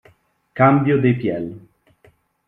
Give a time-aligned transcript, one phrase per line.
[0.59, 1.43] Cambio de piel